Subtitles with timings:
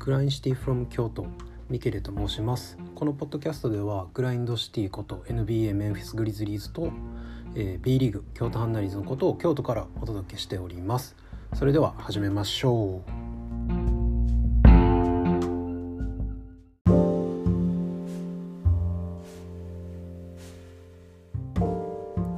[0.00, 1.26] グラインシティフロム京都
[1.68, 2.78] ミケレと申します。
[2.94, 6.90] このポッドキャストではグラインドシティこと NBA メンフィスグリズリーズと、
[7.54, 11.16] えー、B リーグ京都ハンナリーズのことを京都からお届けしております。
[11.52, 13.10] それでは始めましょう。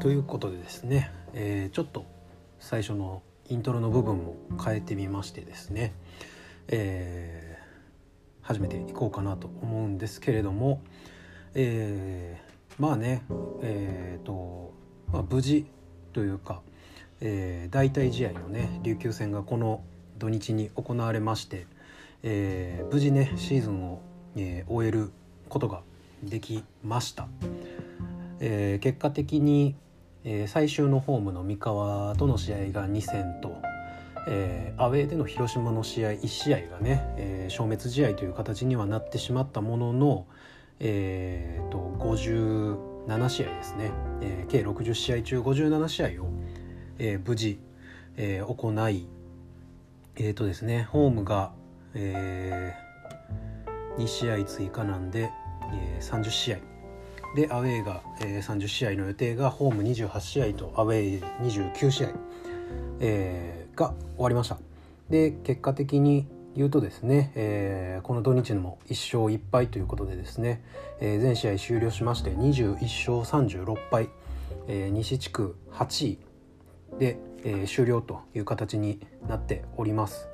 [0.01, 2.07] ということでですね、えー、ちょっと
[2.59, 5.93] 最初のイントロの部分も変えてみましてですね、
[6.67, 7.52] えー
[8.43, 10.81] 始めていこうかなと思うんですけれども、
[11.55, 13.23] えー、まあね
[13.63, 14.73] えっ、ー、と、
[15.13, 15.67] まあ、無事
[16.13, 16.61] というか、
[17.21, 19.83] えー、代替試合のね琉球戦がこの
[20.19, 21.67] 土日に行われまして、
[22.23, 24.01] えー、無事ねシーズンを、
[24.37, 25.11] えー、終える
[25.49, 25.83] ことが
[26.23, 27.29] できました。
[28.41, 29.77] えー、結果的に、
[30.25, 33.57] えー、最終のホームの三河との試合が2戦と
[34.27, 40.27] えー、アウェーでの広島の試合1試合がね、えー、消滅試合という形にはなってしまったものの、
[40.81, 46.29] えーと、57試合ですね、えー、計60試合中57試合を、
[46.99, 47.59] えー、無事、
[48.17, 49.09] えー、行い
[50.17, 51.53] えーとですねホームが、
[51.95, 55.31] えー、2試合追加なんで、
[55.73, 56.59] えー、30試合。
[57.35, 62.09] でアウェーが、えー、30試合の予定がホーム28試合とアウェー29試合、
[63.01, 64.59] えー、が終わりました
[65.11, 70.63] で結果的に言うとですね、えー、この土日も1勝1敗ということでですね、
[71.01, 72.73] えー、全試合終了しまして21
[73.21, 74.11] 勝36敗、
[74.69, 76.19] えー、西地区8位
[76.99, 80.29] で、えー、終了という形になっております。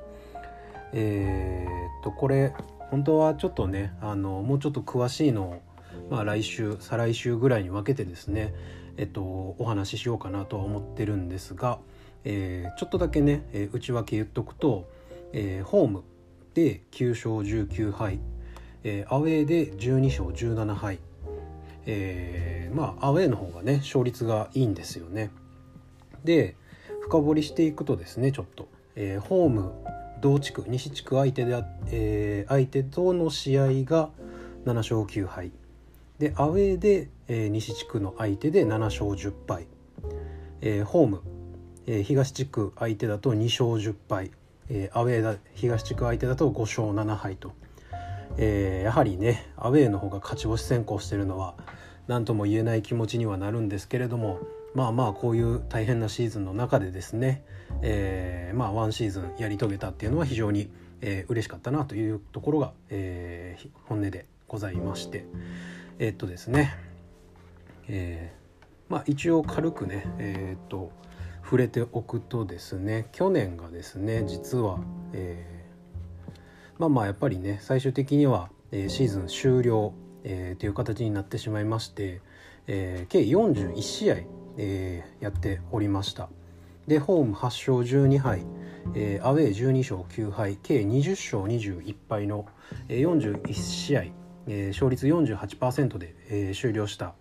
[0.91, 2.53] えー、っとこれ
[2.89, 5.61] 本当はちょっとねあのもうちょっと詳しいのを、
[6.09, 8.53] まあ、来週再来週ぐらいに分けてですね、
[8.97, 9.21] えっと、
[9.57, 11.79] お話ししようかなとは思ってるんですが、
[12.23, 14.89] えー、ちょっとだけね、えー、内訳言っとくと、
[15.33, 16.03] えー、ホーム
[16.53, 18.19] で9勝19敗、
[18.83, 20.99] えー、アウェーで12勝17敗、
[21.85, 25.31] えー、まあアウェーの方がね勝率がいいんですよね。
[26.23, 26.55] で
[27.01, 29.71] 深掘りしていくとですねちょっと、えー、ホーム
[30.21, 34.09] 同地区西地区相手で、えー、相手との試合が
[34.65, 35.51] 7勝9敗
[36.19, 39.67] でアウェーで、えー、西地区の相手で7勝10敗、
[40.61, 41.21] えー、ホーム
[41.91, 44.29] えー、東地区相手だと2勝10敗、
[44.69, 47.53] えー、アウェーだ東地区相手だと5勝7敗と、
[48.37, 51.55] えー、やはりねアウェーの方が勝ち星先行してるのは
[52.07, 54.37] 何とも言えない気持ちにはなるんですけれども
[54.75, 57.43] まあまあこういう大変なシーズンの中でですね、
[57.81, 60.69] えー、まあワンシーズンやり遂げたっていうのは非常に、
[61.01, 65.25] えー、嬉しかったなというところが、えー、本音でございまして。
[65.97, 66.77] えー、っとですね
[67.89, 70.91] えー、まあ一応軽くねえー、っと
[71.49, 74.77] 触れておくとですね去年がですね実は、
[75.13, 76.31] えー、
[76.77, 82.21] まあまあやっぱりね最終的には、えー、シーズン終了、えー、という形になってしまいまして、
[82.67, 84.15] えー、計41試合、
[84.57, 86.29] えー、やっておりました。
[86.85, 88.45] でホーム8勝12敗、
[88.93, 92.45] えー、アウェー12勝9敗計20勝21敗の、
[92.89, 97.15] えー、41試合、えー、勝率48%で、えー、終了した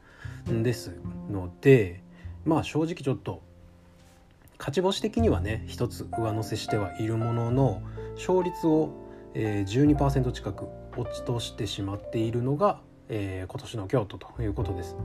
[0.50, 1.00] んです
[1.30, 2.02] ので
[2.44, 3.47] まあ正直ちょっと
[4.58, 7.82] 勝ち星的にはね一つ上乗せしてはいるものの
[8.16, 8.90] 勝率を、
[9.34, 14.96] えー、12%近く落ちとしてしまっているのが、えー、今年の京都ということです。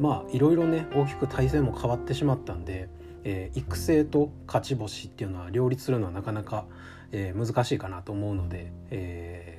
[0.00, 2.88] まあいろいろね大きく体制も変わってしまったんで、
[3.22, 6.66] えー、育成と勝ち星っていうのは両立するのはなかなか、
[7.12, 9.58] えー、難しいかなと思うので、え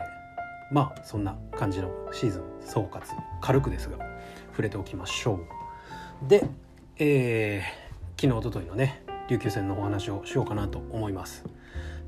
[0.71, 3.01] ー、まあそんな感じのシーズン総括
[3.41, 3.97] 軽くですが
[4.51, 5.39] 触れておきましょ
[6.25, 6.27] う。
[6.27, 6.45] で、
[6.97, 11.45] えー、昨日おとといのね琉球戦のお話をしようかなと思います。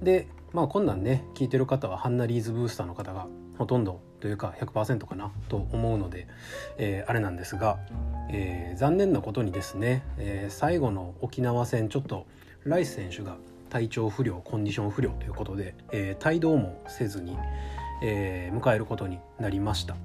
[0.02, 3.28] でまあこんなんね聞いてる方はハンナリーズブースターの方が
[3.60, 6.28] ほとんどというか100%かなと思うので、
[6.78, 7.78] えー、あれなんですが、
[8.32, 12.26] えー、残念なことにですね、えー、最後の沖縄戦ちょっと
[12.64, 13.38] ライス選手が
[13.70, 17.38] 体調不良コンディション不良ということで、えー、帯同もせずに、
[18.04, 19.96] え、迎えることになりました。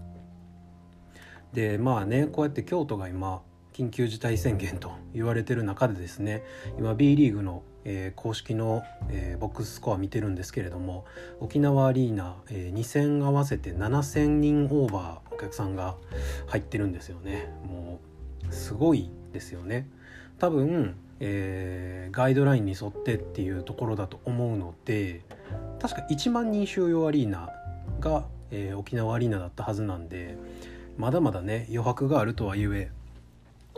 [1.55, 3.41] でまあねこうやって京都が今
[3.77, 6.43] 緊急事態宣言と言われてる中でですね
[6.79, 11.05] 今 B リーグの、えー、公式の、えー、ボックススコア見てるんですけれども
[11.41, 15.97] 沖縄アリーナ、えー、2戦合わせて7,000人オーバーお客さんが
[16.47, 17.53] 入ってるんですよね。
[17.67, 18.01] も
[18.49, 19.91] うすごいですよね。
[20.39, 25.23] 多分、えー、ガイドラインに沿ってっていうところだと思うので
[25.81, 27.51] 確か1万人収容アリーナ
[28.01, 30.39] が、えー、沖縄アリーナだったはずなんで
[30.97, 32.91] まだまだね余白があるとはいえ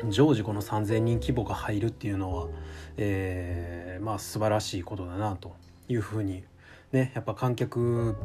[0.09, 2.49] 常時この3,000人規模が入るっていうのは、
[2.97, 5.57] えー、まあ素晴らしいことだなと
[5.89, 6.45] いうふうに
[6.93, 8.17] ねやっぱ観客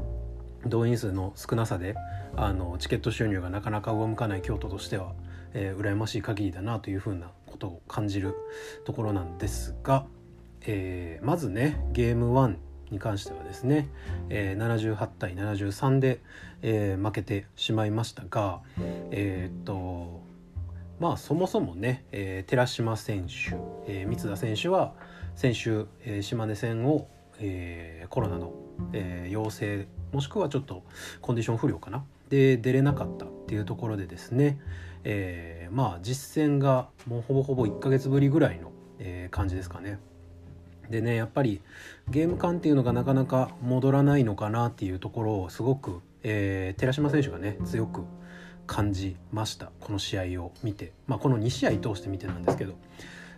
[0.66, 1.96] 動員数の少なさで
[2.36, 5.14] あのチケット収入がなかなか上向かない京都としては、
[5.54, 8.36] えー、羨ましい限りだなというふうなことを感じる
[8.86, 10.06] ところなんですが、
[10.62, 12.56] えー、まずねゲーム1
[12.92, 13.90] に関してはですね、
[14.30, 16.22] えー、78対73で、
[16.62, 18.62] えー、負けてしまいましたが
[19.12, 20.23] えー、っと
[21.04, 23.58] まあそもそもね、えー、寺島選手、
[23.88, 24.94] えー、三田選手は
[25.36, 27.10] 先週、えー、島根戦を、
[27.40, 28.54] えー、コロナの、
[28.94, 30.82] えー、陽性もしくはちょっと
[31.20, 34.62] コンディション不良かなで出れなかったっていうところでですね、
[35.04, 40.00] えー、まあ実戦がもうほぼほぼ1ヶ月ぶりぐらいの、えー、感じですかね。
[40.90, 41.60] でねやっぱり
[42.10, 48.06] ゲーム感っていうのがなかなか戻らないのかなっていうところをすごく、えー、寺島選手がね強く
[48.68, 49.72] 感じました。
[49.80, 52.74] この試合を見て、まあ、この2試合通して見てなんですけど。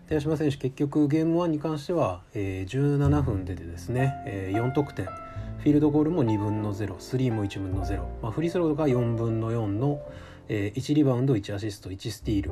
[0.07, 5.05] 寺島選手結局ゲーム1に関しては、えー、17分出てですね、えー、4得点。
[5.05, 9.99] フィールドゴールも2分の0スリーも1分の0、まあ、フリースローが4分の4の、
[10.47, 12.51] えー、1リバウンド1アシスト1スティール。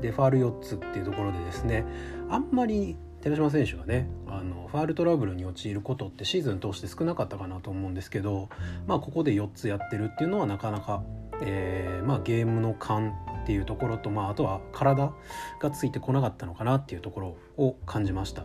[0.00, 1.84] でファール4つっていうところでですね
[2.30, 8.48] あんまり寺島選手がねあのファールトラブルに陥ることってシーズン通して少なかったかなと思うんですけど、
[8.86, 11.02] まあ、ここで4つやってるっていうのはなかなか、
[11.42, 15.12] えーまあ、ゲームの勘っていうところと、まあ、あとは体
[15.60, 18.44] がついてこなかったのかなっていうところを感じました。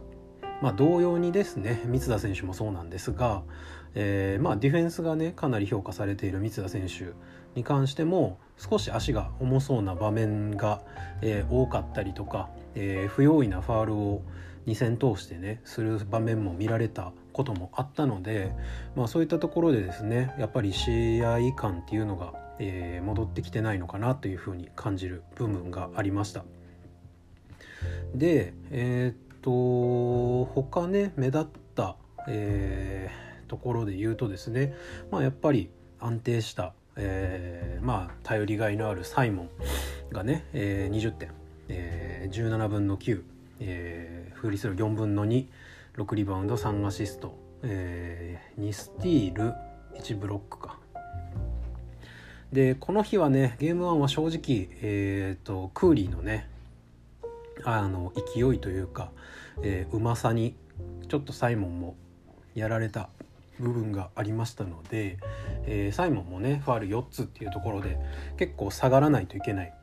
[0.61, 3.43] まあ、同様にですね三田選手もそうなんですが、
[3.93, 7.13] えー、まあ、ディフェンスがねかなり評価されている三田選手
[7.55, 10.81] に関しても少し足が重そうな場面が、
[11.21, 14.21] えー、多かったりとか、えー、不用意なファールを
[14.65, 18.53] 2戦通してねする場面も見られたこともあったので、
[18.95, 26.43] まあ、そういったところでですねやっぱり試合感っていうのが、えー、戻ってきてないのかなというふうに感じる部分がありました。
[28.13, 31.97] でえー、っと他ね目立った、
[32.27, 34.73] えー、ところで言うとですね、
[35.11, 35.69] まあ、やっぱり
[35.99, 39.49] 安定した、えー、まあ頼りがいのあるサイモン
[40.11, 41.31] がね、えー、20点、
[41.67, 43.21] えー、17分の9
[43.59, 45.47] えー、フリースロー4分の26
[46.15, 49.53] リバウンド3アシスト、えー、2スティール
[49.99, 50.77] 1ブロックか
[52.55, 56.47] でこの日はねゲーム1は正直、えーと、クーリーのね
[57.65, 59.11] あの勢いというか、
[59.61, 60.55] えー、うまさに
[61.09, 61.97] ちょっとサイモンも
[62.53, 63.09] やられた
[63.59, 65.17] 部分がありましたので、
[65.65, 67.97] えー、サイモンもねファール4つっていうところで
[68.37, 69.73] 結構下がらないといけない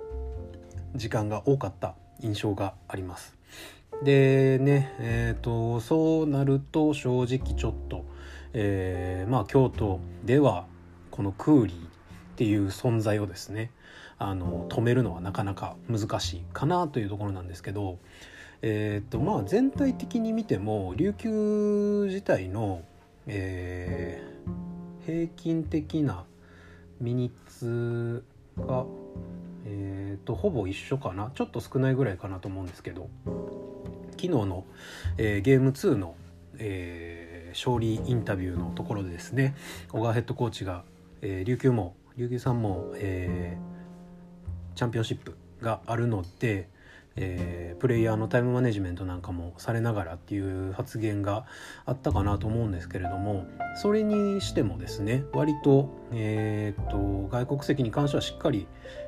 [0.94, 3.36] 時間が多かった印象があります。
[4.02, 8.06] でねえーと、そうなると正直ちょっと、
[8.54, 10.64] えー、まあ京都では
[11.10, 12.01] このクーリー
[12.42, 13.70] っていう存在をですね
[14.18, 18.00] あの止めるのはなかなか難しいかなというところなんですけど、
[18.62, 22.82] えーとまあ、全体的に見ても琉球自体の、
[23.28, 26.24] えー、平均的な
[27.00, 28.24] ミニッツ
[28.58, 28.86] が
[29.64, 31.30] えーと、ほぼ一緒かな。
[31.36, 33.08] ちょっと少ないぐらいかなと思うんですけど
[34.16, 34.64] 昨日の、
[35.18, 36.16] えー、ゲーム2の、
[36.58, 39.54] えー、勝利インタビューのところでですね
[39.92, 40.82] 小川ヘッドコーチが、
[41.20, 46.68] えー、琉球も琉球さんも、えー、チャンピオンシップがあるので、
[47.16, 51.46] えー、プレイヤーのタイムマネジメントなんかもされながらっていう発言が
[51.84, 53.46] あったかなと思うんですけれども
[53.81, 58.66] それにしてもですね割と,、えーと、外国籍に関してはしっかり、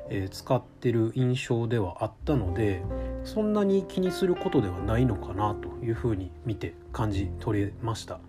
[0.09, 2.83] えー、使ってる印象ではあったので
[3.23, 8.19] そんなに気にすることではないのかなというふうに見て感じ取れました。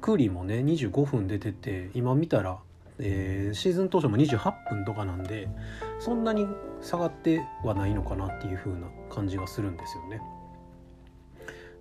[0.00, 2.58] クーリーもね25分出てて今見たら
[3.02, 5.48] えー、シーズン当初も28分とかなんで
[5.98, 6.46] そんなに
[6.82, 10.20] 下がってはないのかなっていう風な感じがするんですよね。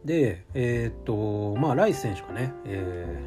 [0.05, 3.21] でえー、っとまあライス選手がね、え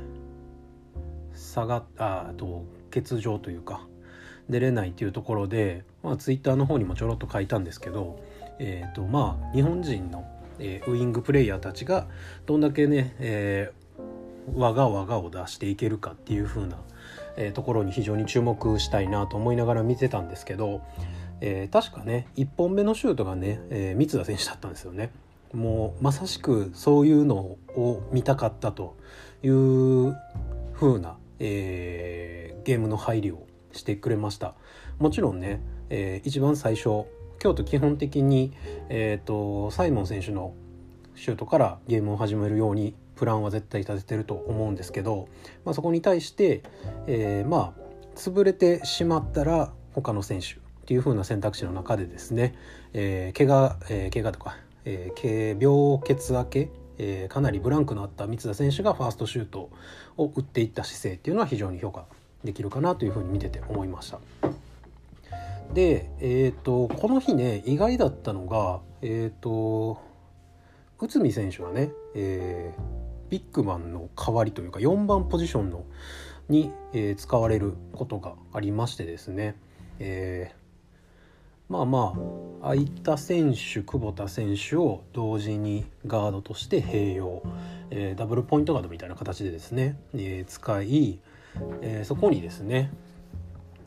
[1.34, 3.86] ー、下があと欠場というか
[4.48, 8.20] 出れないっていうところで、まあ、ツイッターの方にもちょろっと書いたんですけど、
[8.58, 10.24] えー、っとまあ日本人の、
[10.58, 12.08] えー、ウイングプレイヤーたちが
[12.46, 16.78] どんだけね、えー、我が我がを出していけるかっていう風な
[17.36, 20.82] えー、ところに非常に注目したいなと思いながら見てたんですけど、
[21.40, 25.10] えー、確かね1本目のシュートがね、えー、三田選手だったんですよね。
[25.52, 28.96] もうまさしくそういうのを見たかったと
[29.42, 30.16] いう
[30.74, 34.54] 風な、えー、ゲームの入りをしてくれました
[34.98, 35.60] もちろんね、
[35.90, 37.04] えー、一番最初
[37.38, 38.52] 京都基本的に、
[38.88, 40.54] えーとサイモン選手の
[41.14, 45.28] シュートからゲームを始めるようにプランは絶対立ててると思うんですけど、
[45.64, 46.64] まあ、そこに対して、
[47.06, 47.80] えー、まあ
[48.16, 52.56] 潰れてしまったら他の選手っていう風な選択肢の中でですね、
[52.92, 59.70] えー、怪我、えー、怪我とか、えー、病欠明け、えー、かなりブランクのあった三田選手がファーストシュート
[60.16, 62.06] を打っていった姿勢っていうのは非常に評価
[62.42, 64.18] できるかなというふうに見てて思いました。
[65.72, 70.10] でえ、ー、とこの日ね意外だったのがえ、ー、と
[71.02, 72.91] 内海選手はね、えー、
[73.32, 75.86] ビッグマンの代わりというか4番ポジションの
[76.50, 79.56] に、えー、使われることがありましてですね、
[80.00, 82.14] えー、まあま
[82.60, 87.42] あ空いた選手久保田選手を同時にガードとして併用、
[87.88, 91.18] えー、ダブルポイントガードみたいな形でですね、え、使い、
[91.80, 92.92] え、そこにですね、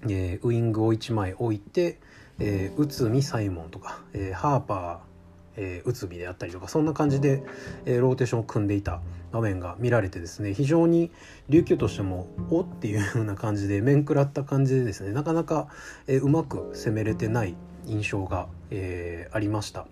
[0.09, 1.99] え、ウイングを1枚置いて、
[2.39, 5.14] え、内海サイモンとか、え、ハーパー
[5.57, 7.43] えー、内海であったりとかそんな感じで、
[7.85, 11.11] えー、ローテーションを組んでいた場面が見られてですね非常に
[11.49, 15.67] 琉球としてもおっていうような感じで面食らった感じでですねなかなか、
[16.07, 19.87] えー、うまく攻めれてない印象が、えー、ありました。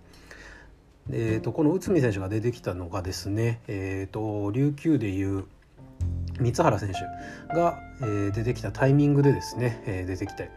[1.11, 5.43] えーと、この内海選手が出てきたのがですね、えーと、琉球でいう
[6.39, 10.49] 三原選手が、えー、出てきたタイミングでですね、えー、出てきて、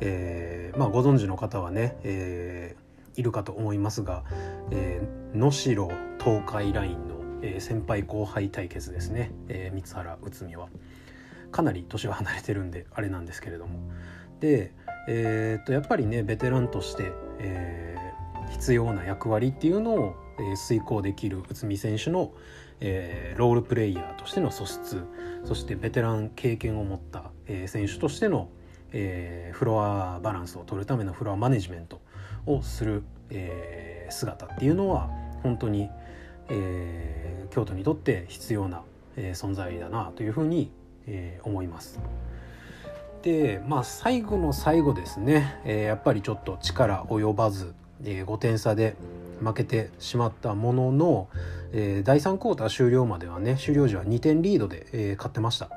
[0.00, 4.24] えーまあ、ご存知の方はね、えーいるかと思いますが、
[4.70, 5.74] えー、能代
[6.18, 10.68] 東海ラインの、えー、先輩後輩対決ですね、えー、三原内海は。
[11.50, 13.80] かなり年は離れてるんであれなんですけれども。
[14.40, 14.72] で、
[15.08, 22.32] えー、っとやっぱりねベテランとして、えー、必要な役割っていうのを、えー、遂行できる内海選手の、
[22.80, 25.04] えー、ロールプレイヤーとしての素質
[25.44, 28.48] そしてベテラン経験を持った、えー、選手としての、
[28.92, 32.00] えー、フロアバランスを取るためのフロアマネジメント
[32.46, 35.08] をする、えー、姿っていうのは
[35.42, 35.88] 本当に、
[36.48, 38.82] えー、京都にとって必要な、
[39.16, 40.70] えー、存在だなというふうに、
[41.06, 42.00] えー、思います。
[43.22, 48.96] でまあ最後の最後ですね、えー、やっぱりちょっと力及ばず、えー、5点差で
[49.40, 51.28] 負けてしまったものの、
[51.72, 55.68] えー、第3クォーター終了まではね終了時は2点リードで、えー、勝ってました。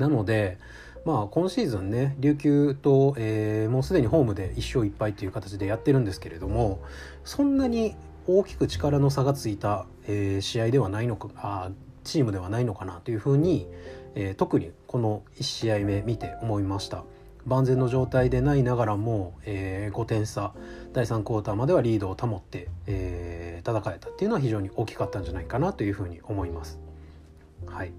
[0.00, 0.58] なので、
[1.04, 6.82] まあ、今シーズンね琉球と、えー、もうすでにホームで1勝1敗という形でやってるんですけれども
[7.24, 11.70] そんなに大きく力の差がついた、えー、試合ではないのかあ
[12.04, 13.66] チームではないのかなというふうに、
[14.14, 17.04] えー、特にこの1試合目見て思いました。
[17.46, 20.52] 万全の状態でないながらも、えー、5点差
[20.92, 26.78] 第3クォーターまではリードを保って、えー、戦えたっていうのは非常に大きかったんじゃないかなというふうに思います。
[27.66, 27.92] はい、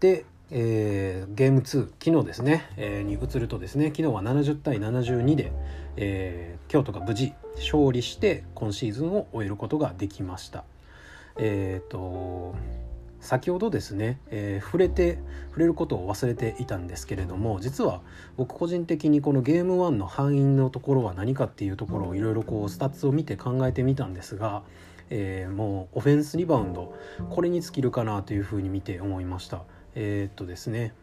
[0.00, 5.52] でえー、ゲーム2昨日ですね、えー、に移るとですね昨日は70対72で、
[5.96, 10.64] えー、京都が無事勝利して今シーズンを終えることができました。
[11.40, 12.56] えーと、
[13.20, 15.18] 先ほどですね、えー、触れて
[15.50, 18.00] 触れることを忘れていたんですけれども実は
[18.36, 24.62] 僕個人的にこのゲーム1の敗因のところは何かっていうところをいろいろこうスタッツを見て考えてみたんですが、
[25.10, 26.92] えー、もうオフェンスリバウンド
[27.30, 29.62] これに尽きるかなというふうに見て思いました。
[30.00, 30.94] えー、っとですね。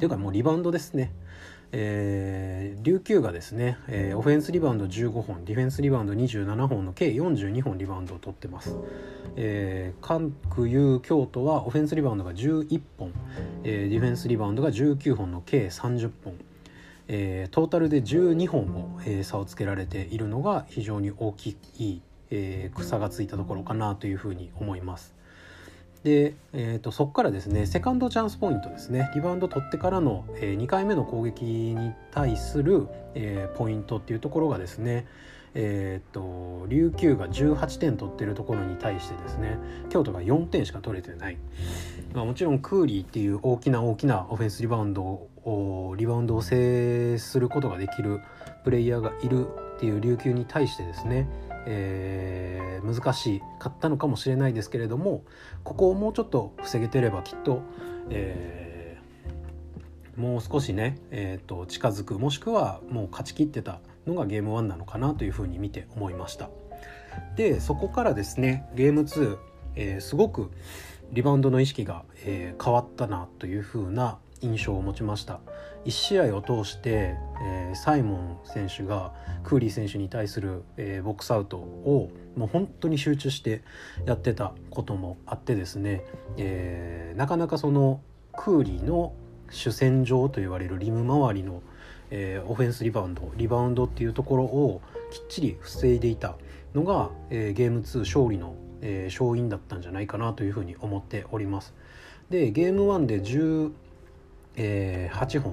[0.00, 1.12] というかもうリバウンドですね。
[1.70, 8.76] えー、琉球がですね、えー、オフェンスリバウンド15本ディフェンスリバウンド27本の計42本リバウンドを取ってます、
[9.34, 13.12] えー、関空有京都はオフェンスリバウンドが11本、
[13.64, 16.34] えー、ディフェンスリバウンドが19本の計30本、
[17.08, 25.13] えー、トータルで12本を、えー、差をつけられているのが非常に大きい、えー、差がついたところかなというふうに思います。
[26.04, 29.10] で、えーと、そこからですねセカンドチャンスポイントですね。
[29.14, 35.06] リバウンド取ってからの、えー、2回目の攻撃に対する、えー、ポイントっていうところがですね
[35.56, 39.56] えーと、琉球が18点取ってるところに対してですね
[39.88, 41.38] 京都が4点しか取れてない、
[42.12, 48.20] まあ、もちろんクーリーっていう大きな大きなオフェンスリバウンドをリバウンドを制することができる
[48.64, 49.46] プレイヤーがいる
[49.76, 51.28] っていう琉球に対してですね
[51.66, 55.24] えー、難しかったのかもしれないですけれども
[55.62, 57.62] ここをもうちょっと防げてればきっと、
[58.10, 66.50] えー、もう少しね、えーと、近づくもしくはもう勝ちきってたのがゲーム1なのかなというふうに見て思いました。
[67.36, 69.38] でそこからですねゲーム2、
[69.76, 70.50] えー、すごく
[71.12, 75.40] リバウンドの意識が、えー、変わったなというふうな印象を持ちました
[75.84, 83.62] 1試合を通して、えー、サイモン選手がクーリー選手に対する、えー、ボックスアウトをもう本当に集中して
[84.06, 86.04] やってたこともあってですね、
[86.36, 88.00] えー、なかなかその
[88.32, 89.14] クーリーの
[89.50, 91.62] 主戦場と言われるリム周りの、
[92.10, 96.36] えー、オフェンスリバウンドリバウンドっていうところをきっちり防いでいた
[96.74, 101.74] のが、えー、ゲーム2勝利の、えー、勝因だったんじゃないかなというふうに思っております。
[102.30, 103.70] でゲーム1で10、
[104.56, 105.52] えー、8本。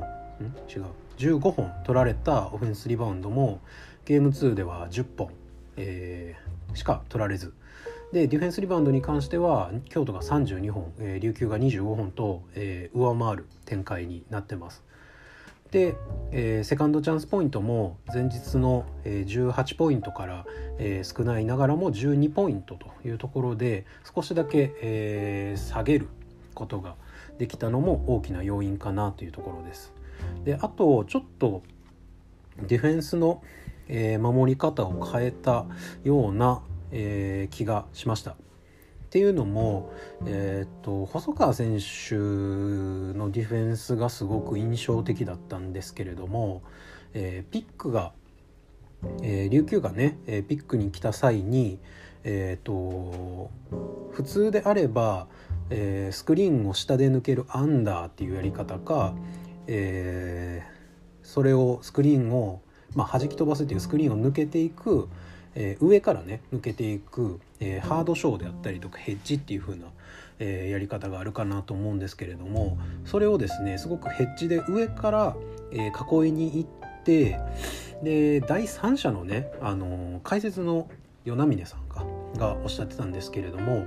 [0.70, 0.86] 違う。
[1.18, 3.62] 15本取られたオフェンスリバウンドも
[4.06, 5.30] ゲーム2では10本、
[5.78, 7.54] えー、しか取られず、
[8.12, 14.84] でディフェンスリバウンドに関しては京都が32本、えー、琉球が25本と、えー、上回る展開になってます。
[15.72, 15.96] で、
[16.32, 20.46] えー、セカンドチャンスポイントも前日の、えー、18ポイントから、
[20.78, 26.10] えー、少ないながらも12ポイントというところで少しだけ、えー、下げる
[26.54, 26.96] ことが
[27.42, 29.92] できたのも大きな要因かなというところです。
[30.46, 31.64] であとちょっと
[32.68, 33.42] ディフェンスの、
[33.88, 35.66] え、守り方を変えた
[36.04, 38.34] ような、え、気がしました。
[38.34, 38.36] っ
[39.10, 39.92] ていうのも、
[40.28, 46.62] えー、っと細川選手のディフェンスがすごく印象的だったんですけれども、
[47.16, 48.12] えー、ピックが、
[49.24, 51.80] えー、琉球がね、えピックに来た際に、
[52.24, 53.50] えーと、
[54.12, 55.28] 普通であれば、
[55.70, 59.14] えスクリーンを下で抜けるアンダーっていうやり方か、
[59.68, 60.64] え
[61.24, 62.62] それをスクリーンを、
[62.96, 65.08] まあ、弾き飛ばすっていうスクリーンを抜けていく、
[65.56, 69.86] えー、上からね抜けていく、え、ハードショーであったりとかヘッジっていう風な、
[70.40, 75.36] え、やり方があるかなと思うんですけれどもそれをですねすごくヘッジで上から、
[75.72, 77.40] え、囲いに行って
[78.04, 80.90] で第三者のね、あの解説の
[81.26, 83.86] 与那嶺さんがおっしゃってたんですけれども、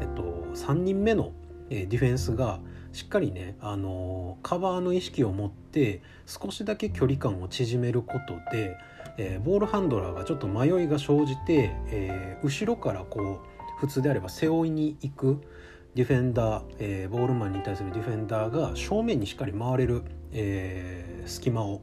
[0.00, 0.22] えっと、
[0.54, 1.32] 3人目の、
[1.70, 2.60] ディフェンスが
[2.92, 8.76] しっかりね、あのカバーの意識を持って少しだけ距離感を縮めることで
[9.16, 15.40] えー、ボールハンドラーがちょっと迷いが生じて、えー、後ろからこう普通であれば背負いに行く
[15.94, 21.82] ディフェンダー、えー、ボールマンに対するディフェンダーが正面にしっかり回れる、えー、隙間を、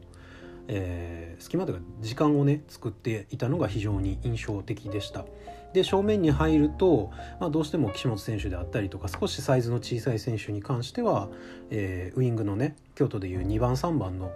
[0.67, 5.25] えー、隙間というか時間をね作っていたのが非常に印象的でした。
[5.73, 11.29] で正面に入ると、まあ、どうしても岸本選手であったりとか少しサイズの小さい選手に関しては、
[11.69, 14.31] えー、ウイングのね京都でいう2番3番の、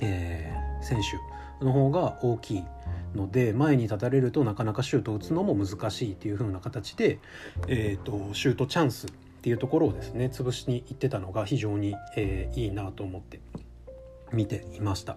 [0.00, 2.64] えー、選手の方が大きい
[3.14, 7.18] ので前に立たれるとなかなかシュートを打つのも難しいっていう風な形で、
[7.68, 9.10] えーと、シュートチャンスっ
[9.42, 13.40] ていうところをですね潰しにいってたのが非常に、えー、いいなと思って
[14.32, 15.16] 見ていました。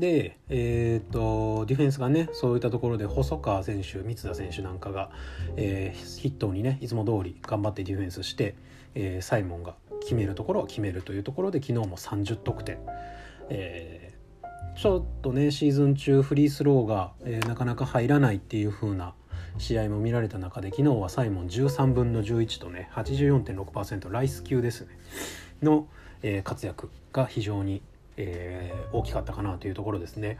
[0.00, 5.10] で、えーと、ディフェンスがねそういったところで細川選手三田選手なんかが、
[5.56, 8.54] えー、ヒットにねいつも通り頑張ってディフェンスして、
[8.94, 12.78] えー、サイモンが決めるところは決めるというところで昨日も30得点、
[13.50, 14.14] え
[14.76, 19.14] ちょっとねシーズン中フリースローが、えー、なかなか入らないっていう風な
[19.58, 24.98] 試合も見られた中で昨日はサイモン13分の11とね84.6%ライス級ですね。
[25.62, 25.88] の、
[26.22, 27.82] え、活躍が非常に、
[28.18, 30.38] えー、大きかったかなというところですね。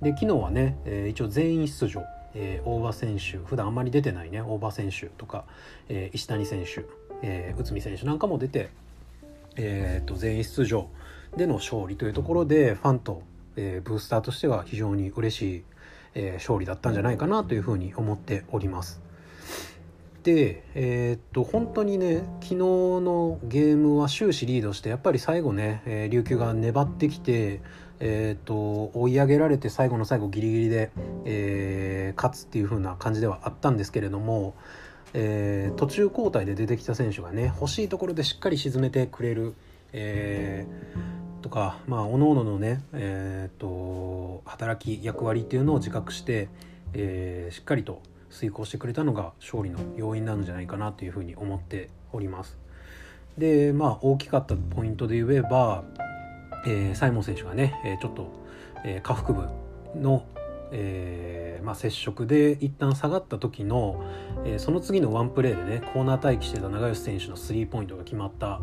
[0.00, 2.02] で昨日はね、えー、一応全員出場、
[2.34, 5.44] えー、大場選手普段あんまり出てないね大場選手とか、
[5.88, 6.84] えー、石谷選手、
[7.22, 8.70] えー、内海選手なんかも出て、
[9.56, 10.88] えーと全員出場
[11.36, 13.22] での勝利というところでファンと
[13.56, 15.64] えー、ブースターとしては非常に嬉しい、
[16.14, 19.05] えー、勝利だったんじゃないかなというふうに思っております。
[20.26, 27.60] で、えー、っと本当にね昨日のゲームは終始リードしてやっぱり最後ね、えー、琉球が粘ってきて、
[28.00, 30.90] えー、っと追い上げられて最後の最後ギリギリで、
[31.26, 34.56] えー、勝つっていう風な感じではあったんですけれども、
[35.14, 39.54] え、途中交代で出てきた選手がね欲しいところでしっかり沈めてくれる、
[39.92, 40.66] え
[41.40, 46.48] とか、まあ、各々のね、えーと、働き役割っていうのを自覚して、
[46.94, 48.02] えー、しっかりと
[48.36, 52.58] 遂行してくれたのが勝利の要因なんじゃないかなというふうに思っております。
[53.38, 55.84] でまあ大きかったポイントで言えば、
[56.66, 58.30] えー、サイモン選手がね、えー、ちょっと、
[58.84, 59.48] えー、下腹部
[59.98, 60.26] の、
[60.72, 64.00] えーまあ、接触で一旦下がった時の、
[64.44, 68.60] えー、その次のワンプレーでねコーナー待機してた長吉選手のスリーポイントが決まった、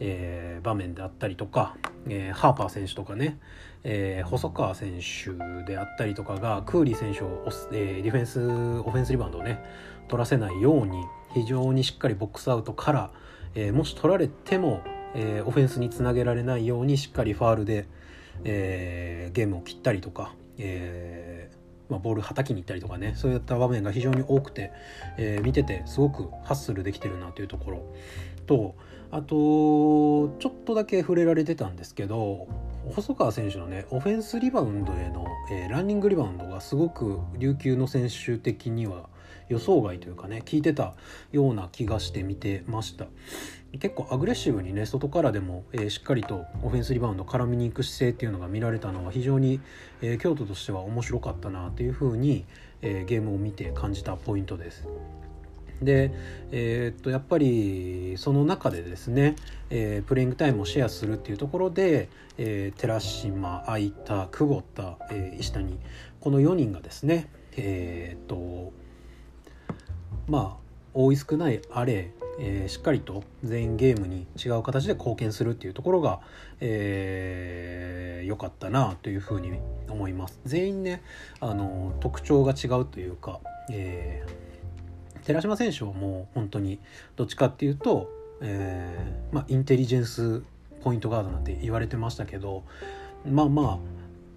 [0.00, 1.76] えー、場面であったりとか、
[2.08, 3.38] えー、ハーパー選手とかね、
[3.84, 5.32] えー、細川選手
[5.70, 9.62] であったりとかがクーリー選手を、えー、ディフェンスオフェンスリバウンドをね
[10.08, 13.10] 取らせないように非常にしっかりボックスアウトから、
[13.54, 14.82] えー、もし取られても、
[15.14, 17.86] えー、オフェンスにつなげられないようにしっかりファールで、
[18.44, 24.72] えー、ゲームを切ったりとか、えーまあ、ボールはたきに行ったりとかねそういった場面が非常に多くて、
[25.18, 27.94] えー、見ててすごくハッスルできてるなというところ
[28.46, 28.74] と
[29.10, 29.26] あと
[30.40, 32.48] ちょっとだけ触れられてたんですけど
[32.94, 39.08] 細川選手のねオフェンスリバウンドへの、えー、ランニングリバウンドがすごく琉球の選手的には
[39.48, 40.94] 予想外というかね聞いてた
[41.30, 43.06] ような気がして見てました。
[43.72, 49.60] 結構アグレッシブにね外からでも、えー、しっかりとオフェンスリバウンド絡みに行く姿勢っていうのが見られたのは非常に、
[50.00, 52.44] えー、京都としては面白かったなというふうに、
[52.82, 54.86] えー、ゲームを見て感じたポイントです。
[55.82, 56.10] で、
[56.52, 59.36] えー、っとやっぱりその中でですね、
[59.68, 65.78] えー、プレイングタイムをシェアするっていうところで、えー、寺島相田久保田、えー、石谷
[66.20, 68.72] この4人がですねえー、っと
[70.28, 70.66] まあ
[70.98, 76.20] 多い少ないあれ、えー、しっかりと全員ゲームに違う形で貢献するっていうところが
[76.60, 80.38] 良、えー、かったなというふうに思います。
[80.44, 81.02] 全員ね
[81.40, 86.78] あの特徴が違うというか、えー、寺島選手はもう本当に
[87.16, 90.42] どっちかっていうと、えーまあ、インテリジェンス
[90.82, 92.64] ポイントガードなんて言われてましたけど
[93.26, 93.78] まあまあ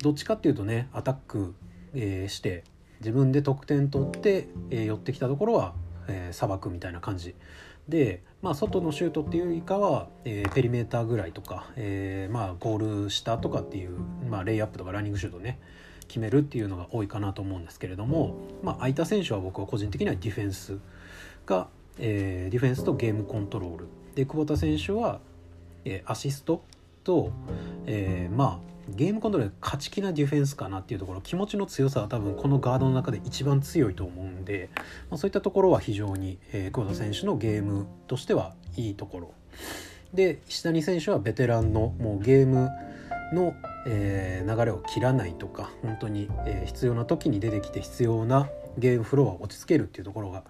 [0.02, 1.54] どっちかっていうとねアタック、
[1.94, 2.64] えー、して
[3.02, 5.74] 自分で得点取って、えー、寄ってきたところは
[6.10, 7.36] えー、砂漠みたいな感じ
[7.90, 13.98] で、まあ、外のシュートっていうよりかは、えー、ペリメーターぐらいとか、えー、まあ、ゴール下とかっていう、
[14.30, 15.60] まあ、レイアップとかランニングシュートね
[16.08, 20.80] 決めるっていうのが多いかなと思うんですけれども、まあ、空いた選手は僕は個人的にはディフェンス
[21.46, 23.88] が、えー、ディフェンスとゲームコントロール。
[24.16, 25.20] で久保田選手は、
[25.86, 26.64] え、アシスト
[27.04, 27.32] と、
[27.86, 34.70] え、まあゲームコントロール勝ち気なディフェンスかなっていうところ気持ちの強さは多分このガードの中で一番強いと思うんで、
[35.10, 39.34] まあ、そういったところは非常に、えー、久保田選手のゲームとしてはいいところ
[40.14, 42.70] で石谷選手はベテランのもうゲーム
[43.34, 43.54] の、
[43.86, 50.44] えー、流れを切らないとか本当に、えー、必要な時に出てきて必要なゲームフロアを落ち着けるっていうところが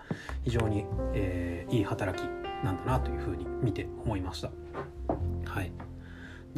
[0.43, 2.25] 非常に、えー、いい働き
[2.63, 4.52] なんだなというふうに見て思いました。
[5.45, 5.88] はい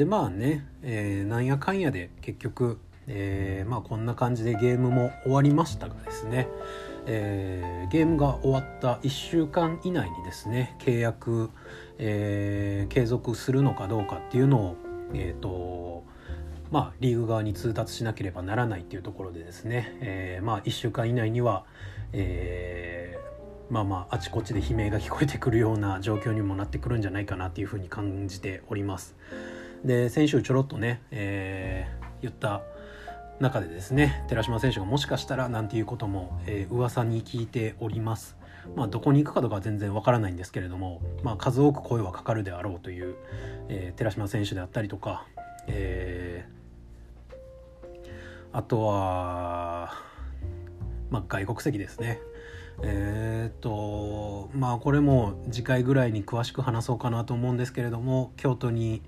[0.01, 6.47] でまあね、えー、なんやかんやで結局、えー、まあこんな感じでゲームも終わりましたがですね、
[7.05, 11.51] えー、ゲームが終わった1週間以内にですね契約、
[11.99, 14.75] えー、継続するのかどうかっていうのを
[15.13, 16.03] えっ、ー、と
[16.71, 21.63] まあリーグ側に通達しなければならないっていうところでですね、えー、まあ1週間以内には、
[22.11, 29.15] えー、まあまああちこちで悲鳴が聞こえてくるような状況にもなってくるんじゃないかなっていうふうに感じております。
[29.83, 32.61] で先週ちょろっとね、えー、言った
[33.39, 38.37] 中でですね寺島選手がもしかしたらなんていうことも、えー、噂に聞いております。
[38.75, 43.15] まあ、どこに行くかとかは全然わからないんですけれども、まあ、数多く声はかかるであろうという、
[43.69, 45.25] えー、寺島選手であったりとか、
[45.65, 48.07] えー、
[48.53, 49.95] あとは、
[51.09, 52.19] まあ、外国籍ですね。
[52.83, 59.01] えー、っとまあこれも次回ぐらいに詳しく話そうかなと思うんですけれども京都に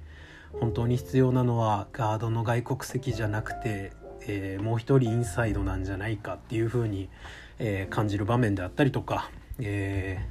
[0.59, 7.09] 本当に必要なのはガードの外国籍じゃなくて、えー、もう一人インサイドなんじゃないかっていうふうに、
[7.59, 10.25] えー、感じる場面であったりとか、え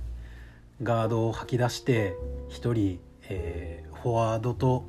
[0.80, 2.16] ー、ガードを吐き出して
[2.48, 4.84] 一人、えフォワードと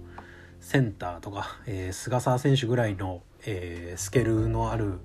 [0.60, 5.00] センターとか、え菅澤選手ぐらいの、えスケールのある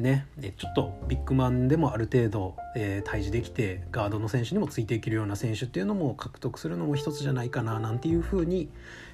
[0.00, 8.70] ね、ちょっとビッグマンでもある程度、えー、対峙できてガードの選手にもついていけるような選手っていうのも獲得するのも一つじゃないかななんていうふうに、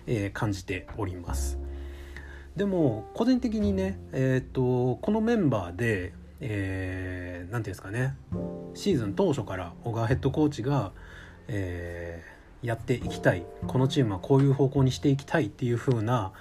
[0.06, 1.58] えー、感じております。
[2.54, 8.14] でも個人的にね、えーと、このメンバーで何、えー、て言うんですかね
[8.74, 10.92] シーズン当初から小川ヘッドコーチが、
[11.48, 16.32] えー、やっていきたいこのチームはこういう方向にしていきたいっていう風な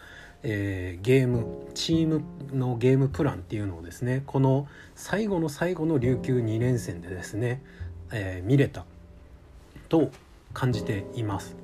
[0.47, 2.21] えー、ゲームチーム
[2.53, 7.63] のゲームプランっていうのをですねこの最後の最後の琉球2連戦でですね、
[8.11, 8.85] えー、見れた
[9.89, 10.11] と
[10.53, 11.55] 感じています。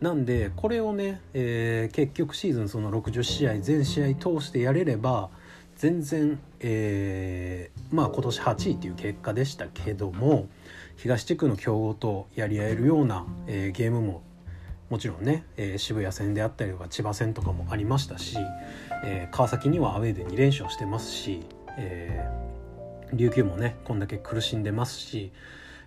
[0.00, 5.28] なんでこれをね、えー、結局シーズンその60試合全試合通してやれれば
[5.76, 10.48] 全然、えー、まあ今年8位っていう結果でしたけども
[10.96, 14.22] 東地区の強豪とやり合えるような、えー、ゲームも
[14.90, 18.36] もちろんね、えー、渋谷戦であったりとか千葉戦とかもありましたし、
[19.04, 21.42] えー、川崎にはアウェーで2連勝してますし、
[21.78, 25.30] えー、琉球もねこんだけ苦しんでますし、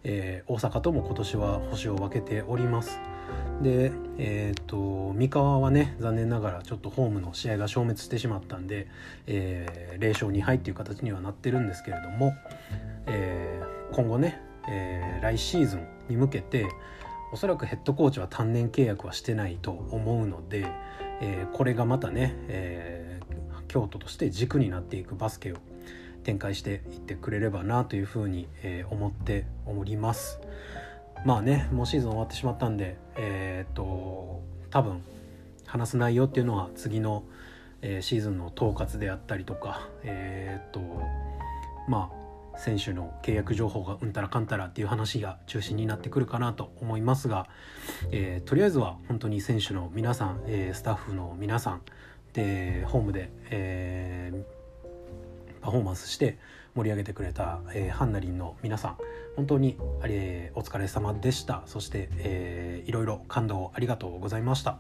[0.06, 2.98] え大阪とも今年は星を分けております。
[3.62, 8.88] で、えーと、三河はね残念ながらちょっとホームの試合が消滅してしまったんで、
[9.28, 12.34] え0勝2敗っていう形にはなってるんですけれども、
[13.08, 13.62] え
[13.92, 16.68] 今後ね、え来シーズンに向けて
[17.34, 20.68] おそらくヘッドコーチは単年契約はしてないと思うので、
[21.20, 25.56] えー、これがまたね、えー、京都として軸になっていくバスケを
[26.24, 30.40] 展開していってくれればなというふうに、えー、思っております。
[31.26, 35.02] まあねもうシーズン終わってしまったんでえっと多分
[35.66, 37.24] 話す内容っていうのは次の、
[37.82, 40.82] えー、シーズンの統括であったりとかえっと
[41.88, 42.23] まあ
[42.58, 47.48] 選手の契約情報がうんたらかんたらっていう話が中心になってくるかなと思いますが、
[48.12, 51.82] えー、とりあえずは本当に選手の皆さん、えー、スタッフの皆さん
[52.34, 56.38] でホームで、えー、パフォーマンスして
[56.76, 58.98] 盛り上げてくれた、えー、ハンナリンの皆さん
[59.36, 61.64] 本当に、えー、お疲れ様でした。
[61.66, 64.78] そして、えー、いろいろ感動ありがとうございました。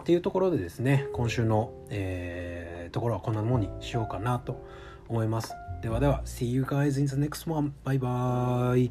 [0.00, 4.64] っていうところでですね今週の、えー、ところはこんなもんにしようかなと
[5.08, 5.52] 思います。
[5.80, 7.72] ではでは、See you guys in the next one.
[7.84, 8.90] Bye bye.